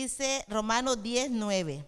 dice 0.00 0.44
Romanos 0.48 1.02
10, 1.02 1.30
9. 1.30 1.86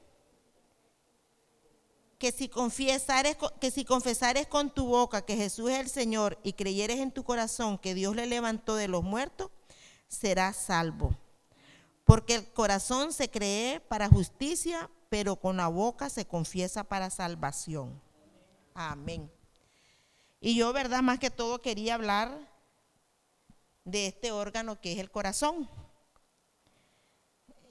Que 2.19 2.33
si, 2.33 2.49
confesares, 2.49 3.37
que 3.61 3.71
si 3.71 3.85
confesares 3.85 4.47
con 4.47 4.71
tu 4.71 4.87
boca 4.87 5.25
que 5.25 5.37
Jesús 5.37 5.71
es 5.71 5.81
el 5.81 5.89
Señor 5.89 6.39
y 6.43 6.53
creyeres 6.53 7.01
en 7.01 7.11
tu 7.11 7.25
corazón 7.25 7.79
que 7.79 7.95
Dios 7.95 8.15
le 8.15 8.27
levantó 8.27 8.77
de 8.77 8.89
los 8.89 9.03
muertos, 9.03 9.51
serás 10.09 10.57
salvo. 10.57 11.15
Porque 12.05 12.37
el 12.37 12.53
corazón 12.53 13.13
se 13.13 13.31
cree 13.31 13.81
para 13.81 14.09
justicia, 14.09 14.91
pero 15.09 15.37
con 15.37 15.57
la 15.57 15.69
boca 15.69 16.09
se 16.11 16.27
confiesa 16.27 16.85
para 16.85 17.11
salvación. 17.11 18.01
Amén. 18.75 19.31
Y 20.41 20.57
yo, 20.57 20.73
verdad, 20.73 21.03
más 21.03 21.19
que 21.19 21.31
todo 21.31 21.63
quería 21.63 21.95
hablar 21.95 22.53
de 23.85 24.07
este 24.07 24.31
órgano 24.31 24.81
que 24.81 24.93
es 24.93 24.99
el 24.99 25.11
corazón. 25.11 25.69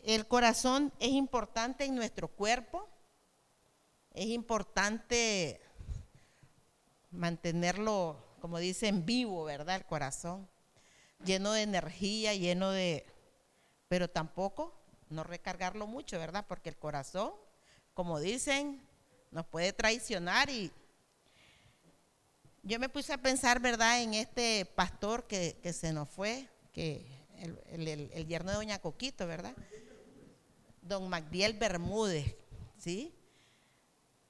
El 0.04 0.28
corazón 0.28 0.92
es 1.00 1.12
importante 1.12 1.86
en 1.86 1.96
nuestro 1.96 2.28
cuerpo, 2.28 2.90
es 4.12 4.28
importante 4.28 5.62
mantenerlo, 7.10 8.22
como 8.42 8.60
dicen, 8.60 9.06
vivo, 9.06 9.46
¿verdad? 9.46 9.78
El 9.78 9.86
corazón, 9.86 10.50
lleno 11.24 11.54
de 11.54 11.62
energía, 11.62 12.34
lleno 12.36 12.72
de... 12.72 13.06
Pero 13.88 14.10
tampoco 14.10 14.78
no 15.10 15.24
recargarlo 15.24 15.88
mucho, 15.88 16.20
¿verdad? 16.20 16.46
Porque 16.50 16.68
el 16.68 16.76
corazón, 16.76 17.32
como 17.94 18.20
dicen, 18.20 18.86
nos 19.32 19.46
puede 19.46 19.72
traicionar 19.72 20.50
y 20.50 20.70
yo 22.62 22.78
me 22.78 22.90
puse 22.90 23.14
a 23.14 23.22
pensar, 23.22 23.62
¿verdad?, 23.62 24.02
en 24.02 24.16
este 24.16 24.66
pastor 24.66 25.28
que, 25.28 25.56
se 25.72 25.94
nos 25.94 26.10
fue, 26.10 26.50
que 26.74 27.06
el, 27.70 28.10
el, 28.14 28.28
yerno 28.28 28.52
de 28.52 28.58
Doña 28.58 28.80
Coquito, 28.80 29.28
¿verdad? 29.28 29.56
Don 30.84 31.10
Magdiel 31.10 31.54
Bermúdez, 31.54 32.36
¿sí? 32.78 33.14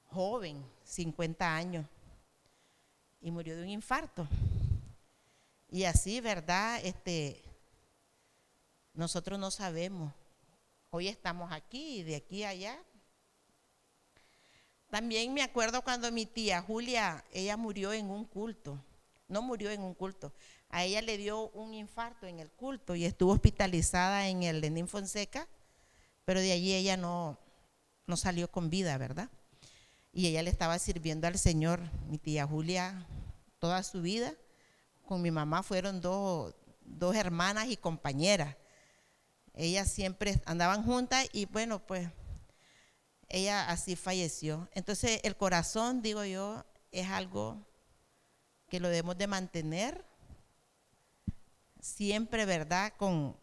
Joven, 0.10 0.64
50 0.84 1.56
años, 1.56 1.86
y 3.22 3.32
murió 3.32 3.56
de 3.56 3.64
un 3.64 3.70
infarto. 3.70 4.28
Y 5.70 5.84
así, 5.84 6.22
¿verdad? 6.22 6.80
Este, 6.84 7.42
nosotros 8.94 9.40
no 9.40 9.52
sabemos. 9.52 10.14
Hoy 10.92 11.08
estamos 11.08 11.52
aquí 11.52 11.98
y 11.98 12.04
de 12.04 12.16
aquí 12.16 12.44
a 12.44 12.50
allá 12.50 12.80
también 14.94 15.34
me 15.34 15.42
acuerdo 15.42 15.82
cuando 15.82 16.12
mi 16.12 16.28
tía 16.28 16.62
Julia, 16.62 17.26
ella 17.32 17.58
murió 17.58 17.94
en 17.94 18.12
un 18.12 18.26
culto, 18.26 18.80
no 19.28 19.42
murió 19.42 19.72
en 19.72 19.82
un 19.82 19.96
culto, 19.96 20.32
a 20.70 20.84
ella 20.84 21.02
le 21.02 21.18
dio 21.18 21.50
un 21.50 21.74
infarto 21.74 22.28
en 22.28 22.38
el 22.38 22.52
culto 22.52 22.94
y 22.94 23.06
estuvo 23.06 23.32
hospitalizada 23.32 24.28
en 24.28 24.44
el 24.44 24.62
Lenín 24.62 24.88
Fonseca, 24.88 25.48
pero 26.26 26.40
de 26.40 26.52
allí 26.52 26.74
ella 26.74 26.98
no, 26.98 27.38
no 28.08 28.18
salió 28.18 28.50
con 28.50 28.70
vida, 28.70 28.98
¿verdad? 28.98 29.30
Y 30.12 30.28
ella 30.28 30.44
le 30.44 30.50
estaba 30.50 30.78
sirviendo 30.80 31.28
al 31.28 31.38
Señor, 31.38 31.82
mi 32.08 32.18
tía 32.18 32.46
Julia, 32.46 33.08
toda 33.60 33.82
su 33.84 34.02
vida. 34.02 34.34
Con 35.06 35.22
mi 35.22 35.32
mamá 35.32 35.64
fueron 35.64 36.02
dos, 36.02 36.54
dos 36.82 37.16
hermanas 37.16 37.68
y 37.70 37.78
compañeras. 37.78 38.56
Ellas 39.54 39.92
siempre 39.92 40.42
andaban 40.46 40.84
juntas 40.84 41.28
y 41.34 41.46
bueno, 41.46 41.80
pues 41.86 42.10
ella 43.30 43.70
así 43.70 43.96
falleció. 43.96 44.70
Entonces 44.74 45.20
el 45.24 45.36
corazón, 45.36 46.02
digo 46.02 46.24
yo, 46.24 46.64
es 46.92 47.10
algo 47.10 47.66
que 48.70 48.80
lo 48.80 48.90
debemos 48.90 49.18
de 49.18 49.28
mantener 49.28 50.06
siempre, 51.80 52.46
¿verdad? 52.46 52.94
Con, 52.98 53.36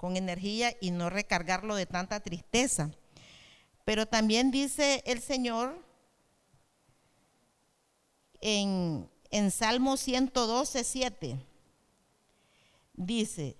con 0.00 0.16
energía 0.16 0.74
y 0.80 0.92
no 0.92 1.10
recargarlo 1.10 1.74
de 1.74 1.84
tanta 1.84 2.20
tristeza. 2.20 2.90
Pero 3.84 4.06
también 4.06 4.50
dice 4.50 5.02
el 5.04 5.20
Señor 5.20 5.84
en, 8.40 9.10
en 9.30 9.50
Salmo 9.50 9.98
112, 9.98 10.84
7, 10.84 11.36
dice, 12.94 13.58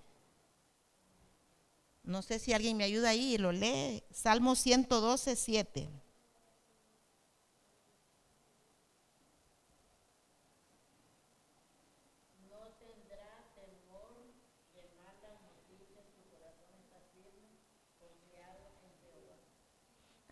no 2.04 2.22
sé 2.22 2.38
si 2.38 2.54
alguien 2.54 2.78
me 2.78 2.84
ayuda 2.84 3.10
ahí 3.10 3.34
y 3.34 3.38
lo 3.38 3.52
lee. 3.52 4.02
Salmo 4.10 4.56
112, 4.56 5.36
7. 5.36 5.90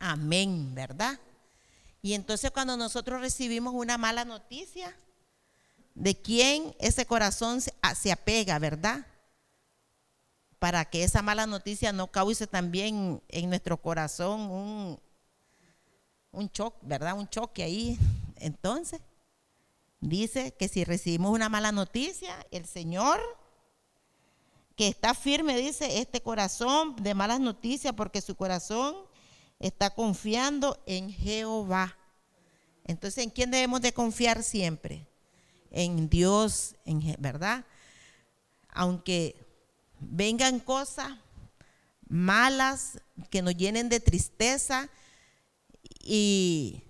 Amén, 0.00 0.75
¿verdad? 0.75 1.19
Y 2.03 2.14
entonces 2.14 2.50
cuando 2.50 2.76
nosotros 2.76 3.20
recibimos 3.20 3.75
una 3.75 3.98
mala 3.98 4.25
noticia, 4.25 4.94
¿de 5.94 6.14
quién 6.14 6.75
ese 6.78 7.06
corazón 7.06 7.60
se, 7.60 7.72
se 8.00 8.12
apega, 8.12 8.58
verdad? 8.58 9.06
para 10.58 10.84
que 10.84 11.04
esa 11.04 11.22
mala 11.22 11.47
noticia 11.47 11.92
no 11.92 12.08
cause 12.08 12.47
también 12.47 13.22
en 13.28 13.48
nuestro 13.48 13.81
corazón 13.81 14.41
un, 14.41 15.00
un 16.32 16.50
choque, 16.50 16.78
¿verdad? 16.82 17.16
Un 17.16 17.28
choque 17.28 17.62
ahí. 17.62 17.98
Entonces, 18.37 19.00
dice 20.00 20.53
que 20.53 20.69
si 20.69 20.84
recibimos 20.84 21.32
una 21.32 21.48
mala 21.48 21.70
noticia, 21.70 22.34
el 22.50 22.66
Señor, 22.66 23.20
que 24.75 24.88
está 24.88 25.14
firme, 25.14 25.56
dice, 25.56 26.00
este 26.00 26.20
corazón 26.22 26.97
de 26.97 27.14
malas 27.14 27.41
noticias, 27.41 27.94
porque 27.94 28.20
su 28.20 28.34
corazón 28.34 28.97
está 29.58 29.91
confiando 29.91 30.82
en 30.86 31.12
Jehová. 31.12 31.96
Entonces, 32.84 33.24
¿en 33.24 33.30
quién 33.30 33.50
debemos 33.50 33.80
de 33.80 33.92
confiar 33.92 34.42
siempre? 34.42 35.06
En 35.70 36.08
Dios, 36.08 36.76
en, 36.84 37.16
¿verdad? 37.19 37.64
Aunque 38.70 39.36
vengan 40.00 40.60
cosas 40.60 41.12
malas 42.08 43.00
que 43.30 43.42
nos 43.42 43.56
llenen 43.56 43.88
de 43.88 44.00
tristeza 44.00 44.88
y 46.00 46.82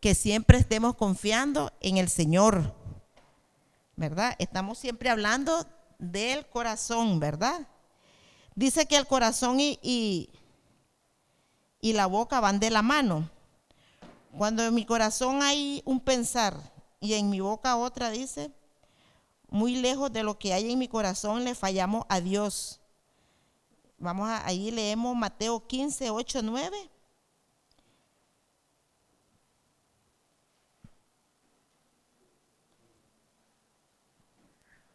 que 0.00 0.14
siempre 0.14 0.58
estemos 0.58 0.96
confiando 0.96 1.72
en 1.80 1.96
el 1.96 2.08
Señor, 2.08 2.74
¿verdad? 3.96 4.34
Estamos 4.38 4.78
siempre 4.78 5.10
hablando 5.10 5.66
del 5.98 6.46
corazón, 6.46 7.20
¿verdad? 7.20 7.66
Dice 8.54 8.86
que 8.86 8.96
el 8.96 9.06
corazón 9.06 9.60
y, 9.60 9.78
y, 9.82 10.30
y 11.80 11.92
la 11.92 12.06
boca 12.06 12.40
van 12.40 12.60
de 12.60 12.70
la 12.70 12.82
mano. 12.82 13.30
Cuando 14.36 14.62
en 14.64 14.74
mi 14.74 14.84
corazón 14.84 15.42
hay 15.42 15.82
un 15.84 16.00
pensar 16.00 16.54
y 17.00 17.14
en 17.14 17.30
mi 17.30 17.40
boca 17.40 17.76
otra, 17.76 18.10
dice, 18.10 18.52
muy 19.48 19.76
lejos 19.76 20.12
de 20.12 20.22
lo 20.22 20.38
que 20.38 20.52
hay 20.52 20.70
en 20.70 20.78
mi 20.78 20.88
corazón, 20.88 21.44
le 21.44 21.54
fallamos 21.54 22.04
a 22.08 22.20
Dios. 22.20 22.80
Vamos 23.98 24.28
a, 24.28 24.46
ahí 24.46 24.70
leemos 24.70 25.16
Mateo 25.16 25.66
15, 25.66 26.10
8, 26.10 26.42
9. 26.42 26.90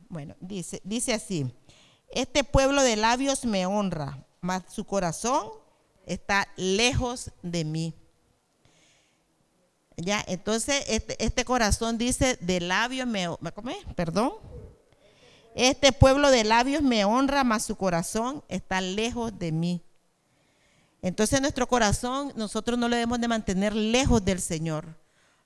Bueno, 0.09 0.35
dice, 0.39 0.79
dice 0.83 1.11
así, 1.11 1.51
este 2.09 2.43
pueblo 2.43 2.83
de 2.83 2.95
labios 2.95 3.45
me 3.45 3.65
honra, 3.65 4.23
mas 4.41 4.61
su 4.71 4.85
corazón 4.85 5.62
está 6.05 6.47
lejos 6.55 7.31
de 7.41 7.63
mí. 7.63 7.93
Ya, 9.97 10.23
entonces 10.27 10.83
este, 10.87 11.23
este, 11.23 11.45
corazón 11.45 11.97
dice, 11.97 12.37
de 12.41 12.59
labios 12.59 13.07
me, 13.07 13.27
¿me 13.39 13.51
Perdón. 13.95 14.33
Este 15.55 15.91
pueblo 15.91 16.31
de 16.31 16.43
labios 16.43 16.81
me 16.81 17.05
honra, 17.05 17.43
mas 17.43 17.65
su 17.65 17.75
corazón 17.75 18.43
está 18.47 18.81
lejos 18.81 19.37
de 19.37 19.51
mí. 19.51 19.83
Entonces 21.03 21.41
nuestro 21.41 21.67
corazón 21.67 22.33
nosotros 22.35 22.79
no 22.79 22.87
lo 22.87 22.95
debemos 22.95 23.19
de 23.19 23.27
mantener 23.27 23.75
lejos 23.75 24.23
del 24.25 24.41
Señor. 24.41 24.97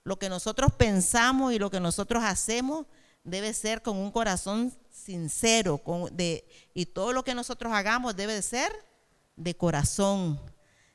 Lo 0.03 0.17
que 0.17 0.29
nosotros 0.29 0.71
pensamos 0.71 1.51
y 1.51 1.59
lo 1.59 1.69
que 1.69 1.81
nosotros 1.81 2.23
hacemos 2.23 2.85
debe 3.23 3.53
ser 3.53 3.81
con 3.81 3.97
un 3.97 4.11
corazón 4.11 4.73
sincero 4.89 5.77
con, 5.79 6.15
de, 6.15 6.47
y 6.73 6.85
todo 6.85 7.11
lo 7.11 7.23
que 7.23 7.35
nosotros 7.35 7.73
hagamos 7.73 8.15
debe 8.15 8.33
de 8.33 8.41
ser 8.41 8.71
de 9.37 9.55
corazón. 9.55 10.41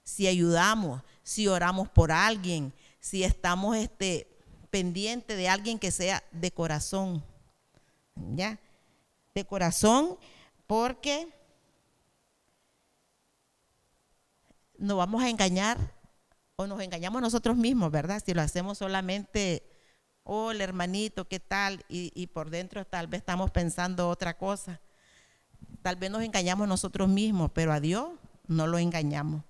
Si 0.04 0.26
ayudamos, 0.26 1.00
si 1.22 1.48
oramos 1.48 1.88
por 1.88 2.12
alguien, 2.12 2.74
si 3.00 3.24
estamos 3.24 3.76
este, 3.76 4.28
pendientes 4.70 5.36
de 5.36 5.48
alguien 5.48 5.78
que 5.78 5.90
sea 5.90 6.22
de 6.32 6.50
corazón. 6.50 7.24
¿Ya? 8.34 8.58
De 9.34 9.46
corazón, 9.46 10.18
porque 10.66 11.28
nos 14.76 14.98
vamos 14.98 15.22
a 15.22 15.30
engañar 15.30 15.78
o 16.56 16.66
nos 16.66 16.82
engañamos 16.82 17.22
nosotros 17.22 17.56
mismos, 17.56 17.90
¿verdad? 17.90 18.22
Si 18.24 18.34
lo 18.34 18.42
hacemos 18.42 18.76
solamente, 18.78 19.62
oh, 20.24 20.52
hermanito, 20.52 21.26
¿qué 21.26 21.40
tal? 21.40 21.84
Y, 21.88 22.12
y 22.14 22.26
por 22.26 22.50
dentro 22.50 22.84
tal 22.84 23.06
vez 23.06 23.20
estamos 23.20 23.50
pensando 23.50 24.10
otra 24.10 24.36
cosa. 24.36 24.80
Tal 25.80 25.96
vez 25.96 26.10
nos 26.10 26.22
engañamos 26.22 26.68
nosotros 26.68 27.08
mismos, 27.08 27.50
pero 27.54 27.72
a 27.72 27.80
Dios 27.80 28.10
no 28.52 28.66
lo 28.66 28.78
engañamos. 28.78 29.42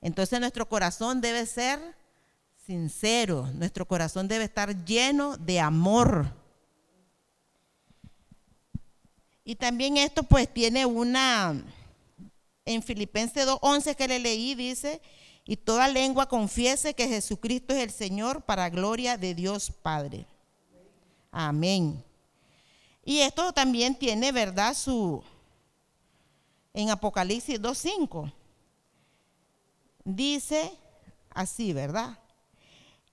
Entonces 0.00 0.40
nuestro 0.40 0.68
corazón 0.68 1.20
debe 1.20 1.46
ser 1.46 1.80
sincero, 2.64 3.48
nuestro 3.54 3.86
corazón 3.86 4.28
debe 4.28 4.44
estar 4.44 4.84
lleno 4.84 5.36
de 5.36 5.60
amor. 5.60 6.26
Y 9.44 9.54
también 9.54 9.96
esto 9.96 10.24
pues 10.24 10.52
tiene 10.52 10.84
una, 10.86 11.62
en 12.64 12.82
Filipenses 12.82 13.46
2.11 13.46 13.94
que 13.94 14.08
le 14.08 14.18
leí, 14.18 14.54
dice, 14.56 15.00
y 15.44 15.56
toda 15.56 15.86
lengua 15.86 16.28
confiese 16.28 16.94
que 16.94 17.06
Jesucristo 17.06 17.72
es 17.72 17.84
el 17.84 17.90
Señor 17.90 18.42
para 18.42 18.68
gloria 18.68 19.16
de 19.16 19.34
Dios 19.34 19.70
Padre. 19.70 20.26
Amén. 21.30 22.02
Y 23.04 23.20
esto 23.20 23.52
también 23.52 23.94
tiene, 23.94 24.32
¿verdad? 24.32 24.74
Su, 24.74 25.22
en 26.76 26.90
Apocalipsis 26.90 27.58
2.5, 27.58 28.30
dice 30.04 30.70
así, 31.30 31.72
¿verdad? 31.72 32.18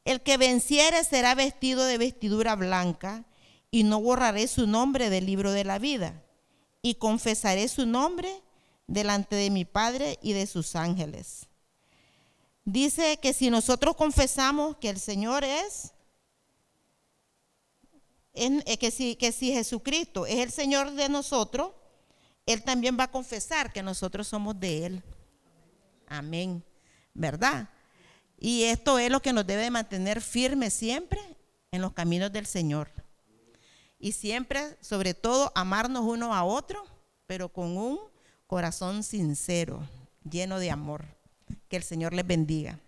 El 0.03 0.21
que 0.21 0.35
venciere 0.35 1.05
será 1.05 1.33
vestido 1.33 1.85
de 1.85 1.97
vestidura 1.97 2.57
blanca 2.57 3.23
y 3.71 3.85
no 3.85 4.01
borraré 4.01 4.49
su 4.49 4.67
nombre 4.67 5.09
del 5.09 5.25
libro 5.25 5.53
de 5.53 5.63
la 5.63 5.79
vida 5.79 6.21
y 6.81 6.95
confesaré 6.95 7.69
su 7.69 7.85
nombre 7.85 8.41
delante 8.87 9.37
de 9.37 9.49
mi 9.49 9.63
Padre 9.63 10.19
y 10.21 10.33
de 10.33 10.45
sus 10.45 10.75
ángeles. 10.75 11.47
Dice 12.65 13.17
que 13.21 13.31
si 13.31 13.49
nosotros 13.49 13.95
confesamos 13.95 14.75
que 14.75 14.89
el 14.89 14.99
Señor 14.99 15.45
es, 15.45 15.93
eh, 18.33 18.77
que, 18.77 19.17
que 19.17 19.31
si 19.31 19.53
Jesucristo 19.53 20.25
es 20.25 20.39
el 20.39 20.51
Señor 20.51 20.91
de 20.91 21.07
nosotros, 21.07 21.71
Él 22.45 22.63
también 22.63 22.97
va 22.99 23.05
a 23.05 23.11
confesar 23.11 23.71
que 23.71 23.83
nosotros 23.83 24.27
somos 24.27 24.59
de 24.59 24.85
Él. 24.85 25.03
Amén. 26.07 26.63
¿Verdad? 27.13 27.69
Y 28.37 28.63
esto 28.63 28.99
es 28.99 29.09
lo 29.09 29.21
que 29.21 29.33
nos 29.33 29.47
debe 29.47 29.69
mantener 29.69 30.21
firmes 30.21 30.73
siempre 30.73 31.19
en 31.71 31.81
los 31.81 31.93
caminos 31.93 32.31
del 32.31 32.45
Señor. 32.45 32.89
Y 33.97 34.11
siempre, 34.11 34.77
sobre 34.81 35.13
todo, 35.13 35.51
amarnos 35.55 36.03
uno 36.03 36.33
a 36.33 36.43
otro, 36.43 36.83
pero 37.25 37.47
con 37.47 37.77
un 37.77 37.99
corazón 38.47 39.03
sincero, 39.03 39.87
lleno 40.29 40.59
de 40.59 40.71
amor. 40.71 41.05
Que 41.69 41.77
el 41.77 41.83
Señor 41.83 42.13
les 42.13 42.27
bendiga. 42.27 42.79